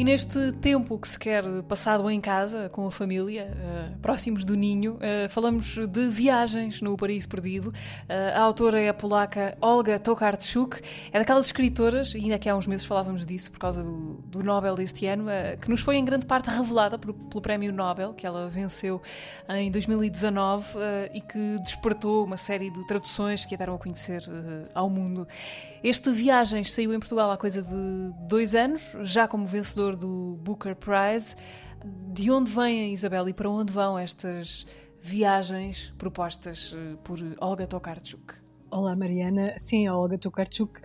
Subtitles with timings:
[0.00, 4.56] E neste tempo que se quer passado em casa, com a família, uh, próximos do
[4.56, 7.68] ninho, uh, falamos de viagens no Paraíso Perdido.
[7.68, 10.80] Uh, a autora é a polaca Olga Tokarczuk,
[11.12, 14.74] é daquelas escritoras, ainda que há uns meses falávamos disso por causa do, do Nobel
[14.74, 15.26] deste ano,
[15.60, 17.12] que nos foi em grande parte revelada pelo
[17.42, 19.02] Prémio Nobel, que ela venceu
[19.50, 20.78] em 2019
[21.12, 24.22] e que despertou uma série de traduções que a deram a conhecer
[24.74, 25.28] ao mundo.
[25.82, 30.74] Este Viagens saiu em Portugal há coisa de dois anos, já como vencedor do Booker
[30.74, 31.36] Prize.
[32.12, 34.66] De onde vêm, Isabel, e para onde vão estas
[35.00, 38.34] viagens propostas eh, por Olga Tokarczuk?
[38.70, 39.54] Olá, Mariana.
[39.58, 40.80] Sim, a Olga Tokarczuk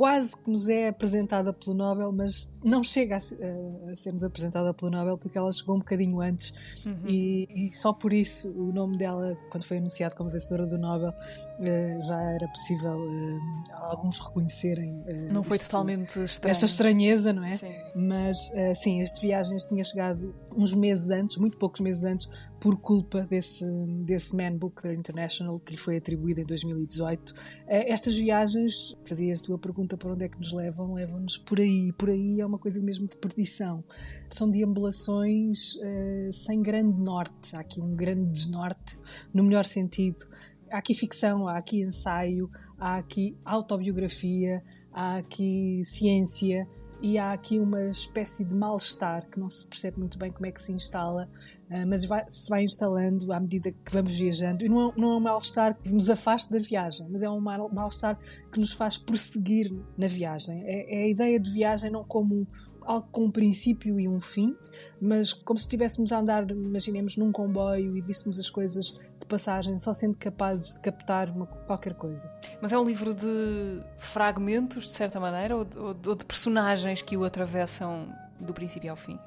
[0.00, 4.72] quase que nos é apresentada pelo Nobel, mas não chega a, a, a ser-nos apresentada
[4.72, 6.54] pelo Nobel porque ela chegou um bocadinho antes
[6.86, 7.06] uhum.
[7.06, 11.10] e, e, só por isso o nome dela, quando foi anunciado como vencedora do Nobel,
[11.10, 13.40] uh, já era possível uh,
[13.74, 14.90] alguns reconhecerem.
[15.00, 16.50] Uh, não foi isto, totalmente estranho.
[16.50, 17.58] Esta estranheza, não é?
[17.58, 17.74] Sim.
[17.94, 22.26] Mas sim, este viagens tinha chegado uns meses antes, muito poucos meses antes,
[22.58, 23.66] por culpa desse,
[24.04, 27.34] desse Man Booker International que lhe foi atribuído em 2018.
[27.66, 29.58] Estas viagens, fazias tu a
[29.90, 31.92] pergunta para onde é que nos levam, levam-nos por aí.
[31.92, 33.82] Por aí é uma coisa mesmo de perdição.
[34.28, 37.56] São deambulações uh, sem grande norte.
[37.56, 38.98] Há aqui um grande desnorte,
[39.32, 40.26] no melhor sentido.
[40.70, 46.68] Há aqui ficção, há aqui ensaio, há aqui autobiografia, há aqui ciência
[47.02, 50.52] e há aqui uma espécie de mal-estar que não se percebe muito bem como é
[50.52, 51.28] que se instala,
[51.70, 54.64] uh, mas vai, se vai instalando à medida que vamos viajando.
[54.64, 57.40] E não é, não é um mal-estar que nos afaste da viagem, mas é um
[57.40, 58.18] mal-estar
[58.52, 60.62] que nos faz prosseguir na viagem.
[60.64, 62.46] É, é a ideia de viagem não como
[62.84, 64.56] algo com um princípio e um fim,
[65.00, 69.78] mas como se estivéssemos a andar, imaginemos, num comboio e víssemos as coisas de passagem,
[69.78, 72.32] só sendo capazes de captar uma, qualquer coisa.
[72.60, 77.16] Mas é um livro de fragmentos, de certa maneira, ou de, ou de personagens que
[77.16, 79.18] o atravessam do princípio ao fim?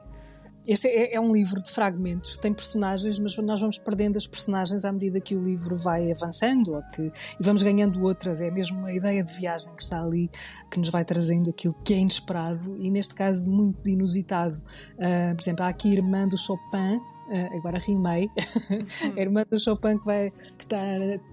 [0.67, 4.85] Este é, é, um livro de fragmentos, tem personagens, mas nós vamos perdendo as personagens
[4.85, 7.11] à medida que o livro vai avançando ou que, e
[7.43, 8.39] vamos ganhando outras.
[8.39, 10.29] É mesmo a ideia de viagem que está ali
[10.71, 14.55] que nos vai trazendo aquilo que é inesperado e, neste caso, muito inusitado.
[14.95, 18.29] Uh, por exemplo, há aqui a irmã do Chopin, Uh, agora rimei,
[19.15, 20.77] a irmã do Chopin que, vai, que está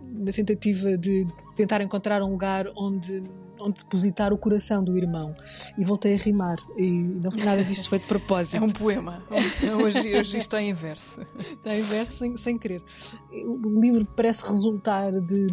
[0.01, 1.27] na tentativa de
[1.57, 3.25] tentar encontrar um lugar onde
[3.61, 5.35] onde depositar o coração do irmão.
[5.79, 6.57] E voltei a rimar.
[6.79, 8.57] E não nada disto foi de propósito.
[8.57, 9.23] É um poema.
[9.83, 11.21] Hoje, hoje isto é inverso.
[11.39, 12.83] Está inverso sem, sem querer.
[13.33, 15.47] O livro parece resultar de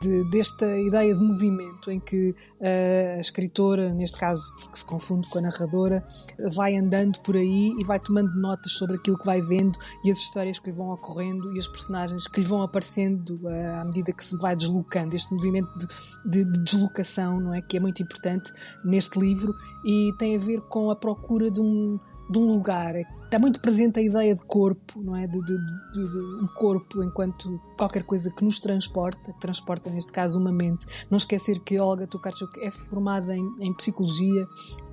[0.00, 5.38] de, desta ideia de movimento em que a escritora, neste caso que se confunde com
[5.38, 6.04] a narradora,
[6.52, 10.18] vai andando por aí e vai tomando notas sobre aquilo que vai vendo e as
[10.18, 14.12] histórias que lhe vão ocorrendo e as personagens que lhe vão aparecendo uh, à medida
[14.12, 15.14] que se vai deslocando.
[15.14, 15.86] Este movimento de,
[16.30, 17.60] de, de deslocação, não é?
[17.60, 18.52] Que é muito importante
[18.84, 19.54] neste livro
[19.84, 22.94] e tem a ver com a procura de um de um lugar.
[23.24, 25.26] Está muito presente a ideia de corpo, não é?
[25.26, 25.56] De, de,
[25.92, 30.52] de, de, um corpo enquanto qualquer coisa que nos transporta, que transporta neste caso uma
[30.52, 30.86] mente.
[31.10, 34.46] Não esquecer que Olga Tokarczuk é formada em, em psicologia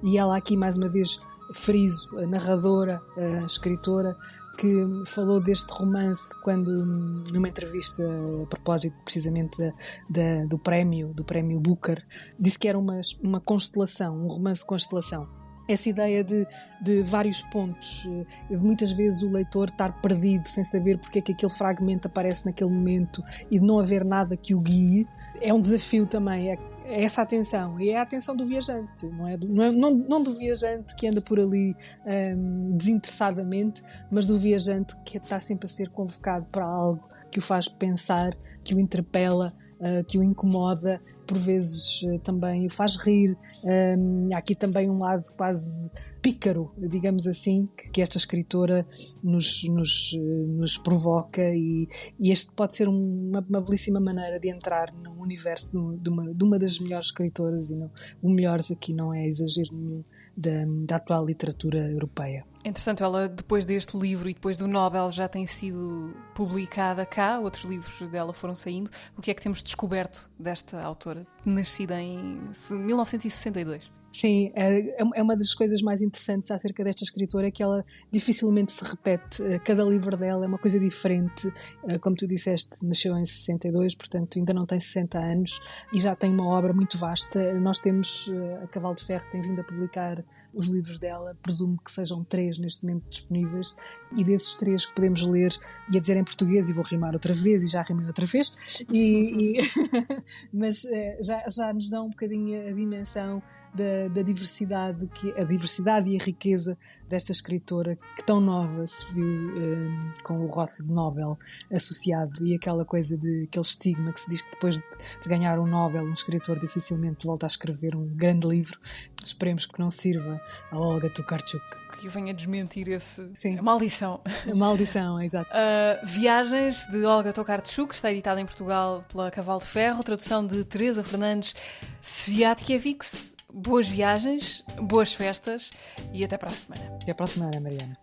[0.03, 1.19] e ela aqui mais uma vez
[1.53, 4.15] friso, a narradora, a escritora,
[4.57, 4.75] que
[5.07, 6.85] falou deste romance quando
[7.33, 8.03] numa entrevista
[8.43, 9.73] a propósito precisamente da,
[10.09, 12.03] da, do prémio do prémio Booker
[12.37, 15.27] disse que era uma, uma constelação um romance constelação
[15.67, 16.45] essa ideia de,
[16.81, 21.21] de vários pontos, eh, de muitas vezes o leitor estar perdido sem saber porque é
[21.21, 25.07] que aquele fragmento aparece naquele momento e de não haver nada que o guie,
[25.41, 26.51] é um desafio também.
[26.51, 29.37] É, é essa atenção e é a atenção do viajante, não é?
[29.37, 34.25] Do, não, é, não, não, do viajante que anda por ali um, ehm, desinteressadamente, mas
[34.25, 38.75] do viajante que está sempre a ser convocado para algo que o faz pensar, que
[38.75, 43.37] o interpela uh, que o incomoda, por vezes uh, também o faz rir.
[43.65, 45.91] Um, há aqui também um lado quase
[46.21, 48.85] pícaro, digamos assim, que, esta escritora
[49.23, 50.11] nos, nos,
[50.47, 51.87] nos provoca e,
[52.19, 56.43] e, este pode ser uma, uma, belíssima maneira de entrar no universo de uma, de
[56.43, 57.91] uma das melhores escritoras e não,
[58.21, 60.03] o melhores aqui não é exagero nenhum
[60.35, 62.45] da, da atual literatura europeia.
[62.63, 67.63] Entretanto, ela, depois deste livro e depois do Nobel, já tem sido publicada cá, outros
[67.63, 68.89] livros dela foram saindo.
[69.17, 72.39] O que é que temos descoberto desta autora, nascida em
[72.71, 74.00] 1962?
[74.11, 78.73] Sim, é, é uma das coisas mais interessantes acerca desta escritora é que ela dificilmente
[78.73, 79.41] se repete.
[79.41, 81.51] Eh, cada livro dela é uma coisa diferente.
[81.87, 85.61] Eh, como tu disseste, nasceu em 62, portanto ainda não tem 60 anos
[85.93, 87.53] e já tem uma obra muito vasta.
[87.53, 90.21] Nós temos, eh, a Cavalo de Ferro tem vindo a publicar
[90.53, 93.75] os livros dela, presumo que sejam três neste momento disponíveis,
[94.15, 95.51] e desses três que podemos ler,
[95.91, 98.85] e a dizer em português, e vou rimar outra vez, e já rimei outra vez,
[98.89, 99.59] e, e
[100.53, 100.83] mas
[101.21, 103.41] já, já nos dão um bocadinho a dimensão
[103.73, 106.77] da, da, diversidade, que, a diversidade e a riqueza
[107.07, 111.37] desta escritora que tão nova se viu um, com o rótulo Nobel
[111.71, 114.83] associado e aquela coisa de aquele estigma que se diz que depois de,
[115.21, 118.77] de ganhar um Nobel um escritor dificilmente volta a escrever um grande livro.
[119.23, 120.41] Esperemos que não sirva
[120.71, 123.59] a Olga Tokarczuk que venha desmentir esse, Sim.
[123.59, 124.21] A maldição.
[124.49, 125.51] A maldição, exato.
[125.51, 130.63] Uh, Viagens de Olga Tokarczuk, está editada em Portugal pela Cavalo de Ferro, tradução de
[130.63, 131.53] Teresa Fernandes
[132.01, 135.71] Sviatkiewicz boas viagens, boas festas
[136.13, 136.97] e até para a semana.
[137.01, 137.93] Até para a semana, Mariana.